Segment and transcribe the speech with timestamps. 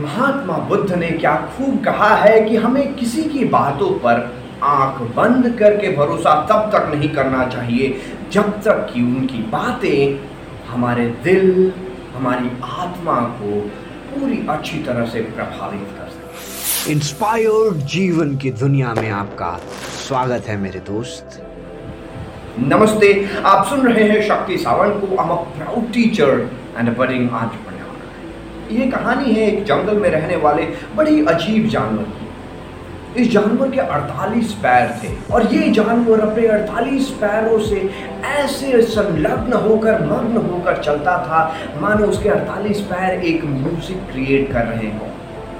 [0.00, 4.20] महात्मा बुद्ध ने क्या खूब कहा है कि हमें किसी की बातों पर
[4.62, 8.00] आँख बंद करके भरोसा तब तक नहीं करना चाहिए
[8.32, 10.18] जब तक कि उनकी बातें
[10.68, 11.72] हमारे दिल
[12.14, 13.60] हमारी आत्मा को
[14.10, 19.52] पूरी अच्छी तरह से प्रभावित कर सके। इंस्पायर्ड जीवन की दुनिया में आपका
[20.08, 21.40] स्वागत है मेरे दोस्त।
[22.58, 23.12] नमस्ते
[23.46, 26.32] आप सुन रहे हैं शक्ति सावंत को I'm a proud teacher
[26.76, 27.79] and a budding entrepreneur
[28.70, 30.62] ये कहानी है एक जंगल में रहने वाले
[30.96, 32.28] बड़ी अजीब जानवर की।
[33.16, 37.78] इस जानवर के 48 पैर थे और ये जानवर अपने 48 पैरों से
[38.26, 41.40] ऐसे संलग्न होकर, मग्न होकर चलता था।
[41.80, 45.08] मानो उसके 48 पैर एक म्यूज़िक क्रिएट कर रहे हों।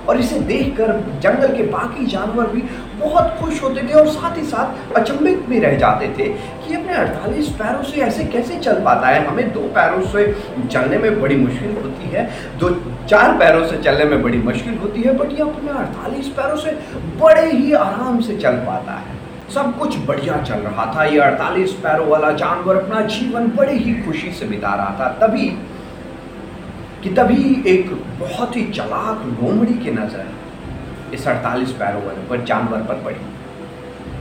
[0.09, 2.61] और इसे देखकर जंगल के बाकी जानवर भी
[3.01, 6.95] बहुत खुश होते थे और साथ ही साथ अचंभित भी रह जाते थे कि अपने
[6.95, 9.27] 48 पैरों से ऐसे कैसे चल पाता है?
[9.27, 10.37] हमें दो पैरों से
[10.71, 12.71] चलने में बड़ी मुश्किल होती है, दो,
[13.07, 16.71] चार पैरों से चलने में बड़ी मुश्किल होती है, बट ये अपने 48 पैरों से
[17.21, 19.21] बड़े ही आराम से चल पाता है।
[19.55, 23.95] सब कुछ बढ़िया चल रहा था। ये 48 पैरों वाला जानवर अपना जीवन बड़े ही
[23.95, 25.59] खुशी से बिता रहा था। तभी
[27.03, 32.83] कि तभी एक बहुत ही चलाक लोमड़ी की नज़र इस अड़तालीस पैरों वाले पर जानवर
[32.89, 33.21] पर पड़ी।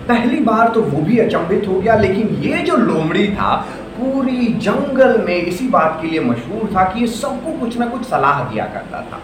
[0.08, 3.56] पहली बार तो वो भी अचंभित हो गया, लेकिन ये जो लोमड़ी था,
[3.98, 8.06] पूरी जंगल में इसी बात के लिए मशहूर था कि ये सबको कुछ ना कुछ
[8.06, 9.20] सलाह दिया करता था।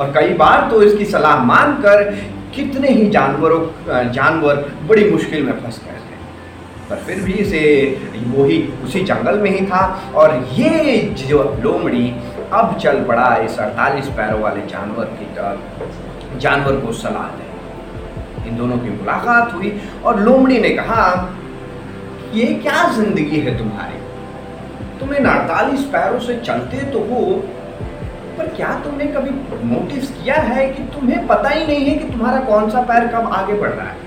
[0.00, 2.10] और कई बार तो इसकी सलाह मानकर
[2.54, 3.60] कितने ही जानवरों,
[4.12, 6.16] जानवर बड़ी मुश्किल में फंस गए थे।
[6.90, 7.62] पर फिर भी इसे
[8.26, 9.82] वो ही उसी जंगल में ही था।
[10.14, 12.06] और ये जो लोमड़ी
[12.54, 18.56] अब चल पड़ा इस अड़तालीस पैरों वाले जानवर की तरफ़ जानवर को सलाह दे। इन
[18.56, 19.72] दोनों की मुलाकात हुई
[20.04, 21.02] और लोमड़ी ने कहा,
[22.34, 23.98] ये क्या ज़िंदगी है तुम्हारी?
[25.00, 27.24] तुम इन अड़तालीस पैरों से चलते तो हो,
[28.38, 29.30] पर क्या तुमने कभी
[29.64, 33.32] नोटिस किया है कि तुम्हें पता ही नहीं है कि तुम्हारा कौन सा पैर कब
[33.32, 34.02] आगे बढ़ रहा है?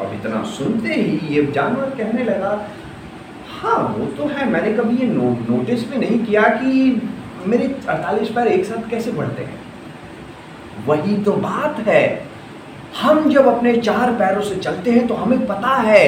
[0.00, 2.50] अब इतना सुनते ही ये जानवर कहने लगा
[3.56, 7.02] हाँ वो तो है। मैंने कभी ये नो, नोटिस भी नहीं किया कि
[7.46, 9.58] मेरे अड़तालीस पैर एक साथ कैसे बढ़ते हैं।
[10.86, 12.02] वही तो बात है।
[13.00, 16.02] हम जब अपने चार पैरों से चलते हैं तो हमें पता है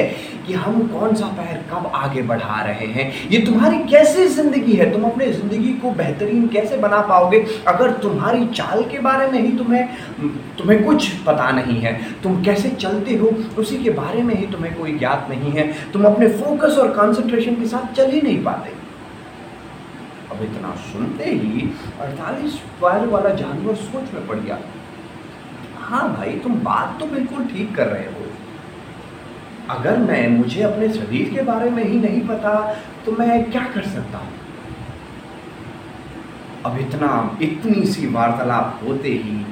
[0.49, 3.05] कि हम कौन सा पैर कब आगे बढ़ा रहे हैं?
[3.29, 4.91] ये तुम्हारी कैसी ज़िंदगी है?
[4.93, 7.39] तुम अपने ज़िंदगी को बेहतरीन कैसे बना पाओगे?
[7.67, 9.87] अगर तुम्हारी चाल के बारे में ही तुम्हें
[10.57, 11.93] तुम्हें कुछ पता नहीं है,
[12.23, 13.27] तुम कैसे चलते हो,
[13.57, 17.55] उसी के बारे में ही तुम्हें कोई ज्ञात नहीं है। तुम अपने फोकस और कॉन्सेंट्रेशन
[17.55, 18.73] के साथ चल ही नहीं पाते।
[20.31, 21.69] अब इतना सुनते ही
[22.01, 24.57] अड़तालीस पैर वाला जानवर सोच में पड़ गया।
[25.79, 28.18] हाँ भाई, तुम बात तो बिल्कुल ठीक कर रहे हो।
[29.69, 32.53] अगर मैं, मुझे अपने शरीर के बारे में ही नहीं पता
[33.05, 34.33] तो मैं क्या कर सकता हूँ?
[36.65, 39.45] अब इतना, इतनी सी वार्तालाप होते ही,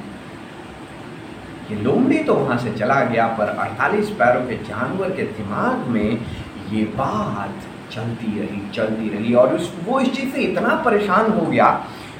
[1.71, 6.25] ये लोमड़ी तो वहाँ से चला गया, पर 48 पैरों के जानवर के दिमाग में
[6.71, 11.45] ये बात चलती रही चलती रही, और उस, वो इस चीज़ से इतना परेशान हो
[11.45, 11.69] गया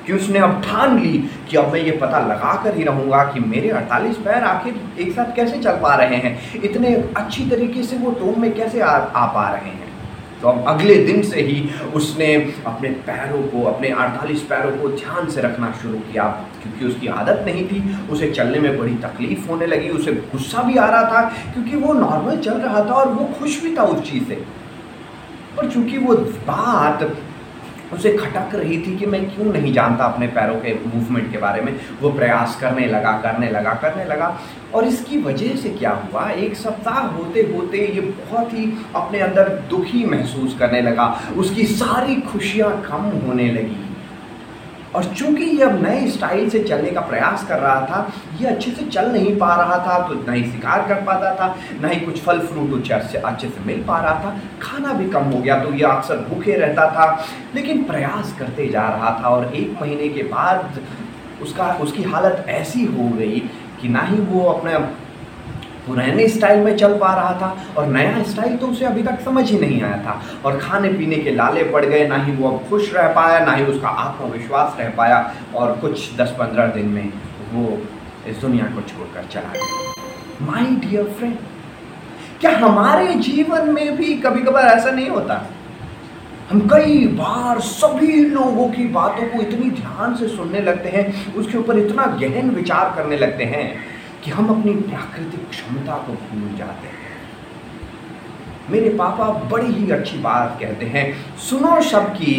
[0.08, 3.40] कि उसने अब ठान ली कि अब मैं ये पता लगा कर ही रहूँगा कि
[3.40, 6.62] मेरे 48 पैर आखिर एक साथ कैसे चल पा रहे हैं?
[6.62, 9.88] इतने अच्छी तरीके से वो टोम में कैसे आ, आ पा रहे हैं?
[10.42, 15.30] तो अब अगले दिन से ही उसने अपने पैरों को अपने 48 पैरों को ध्यान
[15.30, 16.24] से रखना शुरू किया
[16.64, 20.76] क्योंकि उसकी आदत नहीं थी। उसे चलने में बड़ी तकलीफ़ होने लगी। उसे गुस्सा भी
[20.76, 21.22] आ रहा था
[21.54, 24.36] क्योंकि वो नॉर्मल चल रहा था और वो खुश भी था उस चीज़ से।
[25.58, 27.04] पर चूँकि वो बात
[27.94, 31.62] उसे खटक रही थी कि मैं क्यों नहीं जानता अपने पैरों के मूवमेंट के बारे
[31.62, 34.40] में। वो प्रयास करने लगा करने लगा करने लगा।
[34.74, 36.30] और इसकी वजह से क्या हुआ?
[36.30, 42.16] एक सप्ताह होते होते ये बहुत ही अपने अंदर दुखी महसूस करने लगा। उसकी सारी
[42.16, 43.87] खुशियाँ कम होने लगी।
[44.96, 48.12] और चूँकि ये अब नए स्टाइल से चलने का प्रयास कर रहा था
[48.42, 51.56] ये अच्छे से चल नहीं पा रहा था तो ना ही शिकार कर पाता था,
[51.82, 55.24] ना ही कुछ फल, फ्रूट उसे अच्छे से मिल पा रहा था। खाना भी कम
[55.24, 59.54] हो गया तो ये अक्सर भूखे रहता था, लेकिन प्रयास करते जा रहा था और
[59.56, 60.80] एक महीने के बाद
[61.42, 63.40] उसका, उसकी हालत ऐसी हो गई
[63.82, 64.78] कि ना ही वो अपने
[65.88, 69.50] पुराने स्टाइल में चल पा रहा था और नया स्टाइल तो उसे अभी तक समझ
[69.52, 72.70] ही नहीं आया था। और खाने पीने के लाले पड़ गए, ना ही वो अब
[72.70, 75.20] खुश रह पाया, ना ही उसका आत्मविश्वास रह पाया
[75.56, 77.12] और कुछ दस पंद्रह दिन में
[77.54, 77.78] वो
[78.28, 81.38] इस दुनिया को छोड़कर चला गया। माई डियर फ्रेंड
[82.42, 85.46] क्या हमारे जीवन में भी कभी कभार ऐसा नहीं होता?
[86.52, 91.58] हम कई बार सभी लोगों की बातों को इतनी ध्यान से सुनने लगते हैं, उसके
[91.58, 96.88] ऊपर इतना गहन विचार करने लगते हैं। कि हम अपनी प्राकृतिक क्षमता को भूल जाते
[96.88, 97.16] हैं।
[98.70, 102.34] मेरे पापा बड़ी ही अच्छी बात कहते हैं, सुनो सबकी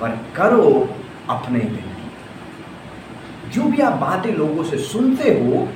[0.00, 0.88] पर करो
[1.30, 5.68] अपने दिल की। जो भी आप बातें लोगों से सुनते हो,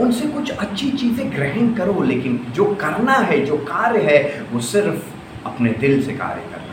[0.00, 5.46] उनसे कुछ अच्छी चीज़ें ग्रहण करो, लेकिन जो करना है, जो कार्य है, वो सिर्फ़
[5.46, 6.64] अपने दिल से कार्य करना है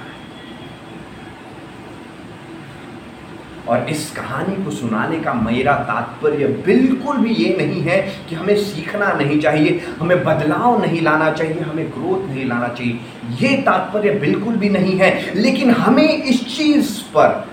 [3.70, 7.98] और इस कहानी को सुनाने का मेरा तात्पर्य बिल्कुल भी ये नहीं है
[8.30, 13.00] कि हमें सीखना नहीं चाहिए, हमें बदलाव नहीं लाना चाहिए, हमें ग्रोथ नहीं लाना चाहिए।
[13.42, 17.50] ये तात्पर्य बिल्कुल भी नहीं है, लेकिन हमें इस चीज़ पर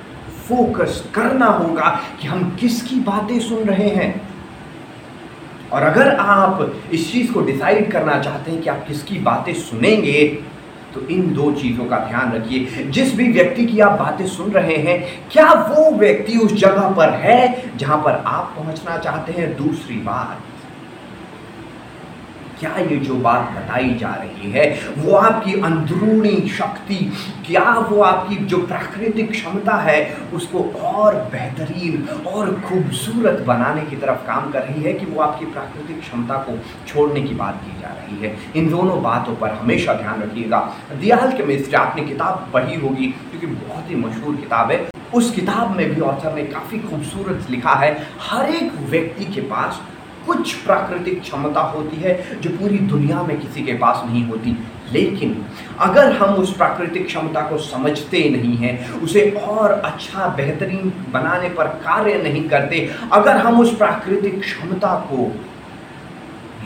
[0.48, 4.28] फोकस करना होगा कि हम किसकी बातें सुन रहे हैं।
[5.72, 10.38] और अगर आप इस चीज़ को डिसाइड करना चाहते हैं कि आप किसकी बातें सुनेंगे
[10.94, 14.76] तो इन दो चीज़ों का ध्यान रखिए। जिस भी व्यक्ति की आप बातें सुन रहे
[14.76, 19.56] हैं, क्या वो व्यक्ति उस जगह पर है जहाँ पर आप पहुँचना चाहते हैं?
[19.56, 20.42] दूसरी बात
[22.60, 24.64] क्या ये जो बात बताई जा रही है,
[24.98, 27.12] वो आपकी अंदरूनी शक्ति,
[27.46, 34.26] क्या वो आपकी जो प्राकृतिक क्षमता है, उसको और बेहतरीन और खूबसूरत बनाने की तरफ़
[34.26, 36.58] काम कर रही है कि वो आपकी प्राकृतिक क्षमता को
[36.88, 38.36] छोड़ने की बात की जा रही है?
[38.56, 40.60] इन दोनों बातों पर हमेशा ध्यान रखिएगा।
[41.00, 45.76] दियाल के मिस्त्र आपने किताब पढ़ी होगी, क्योंकि बहुत ही मशहूर किताब है। उस किताब
[45.76, 49.80] में भी ऑथर ने काफ़ी खूबसूरत लिखा है। हर एक व्यक्ति के पास
[50.26, 54.56] कुछ प्राकृतिक क्षमता होती है जो पूरी दुनिया में किसी के पास नहीं होती।
[54.92, 55.44] लेकिन
[55.80, 61.66] अगर हम उस प्राकृतिक क्षमता को समझते नहीं हैं, उसे और अच्छा बेहतरीन बनाने पर
[61.84, 65.30] कार्य नहीं करते, अगर हम उस प्राकृतिक क्षमता को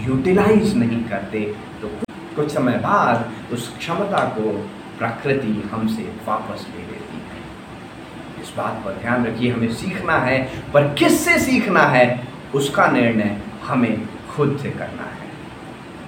[0.02, 1.40] यूटिलाइज नहीं करते
[1.82, 1.90] तो
[2.36, 4.50] कुछ समय बाद उस क्षमता को
[4.98, 10.38] प्रकृति हमसे वापस ले लेती है। इस बात पर ध्यान रखिए, हमें सीखना है,
[10.72, 12.33] पर किससे सीखना है?
[12.54, 15.22] उसका निर्णय हमें खुद से करना है।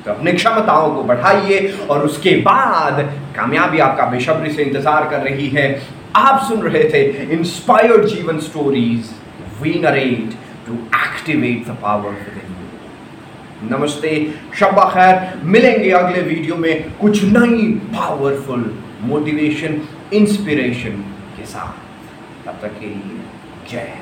[0.05, 1.59] तो अपनी क्षमताओं को बढ़ाइए
[1.91, 3.01] और उसके बाद
[3.37, 5.69] कामयाबी आपका बेशब्री से इंतज़ार कर रही है।
[6.17, 7.03] आप सुन रहे थे
[7.35, 9.11] इंस्पायर्ड जीवन stories
[9.63, 12.35] we narrate to activate the power
[13.63, 14.11] नमस्ते,
[14.55, 18.65] शब्बा खैर, मिलेंगे अगले वीडियो में कुछ नई पावरफुल
[19.03, 19.81] मोटिवेशन
[20.15, 21.03] इंस्पिरेशन
[21.37, 23.21] के साथ। तब तक के लिए
[23.71, 23.93] जय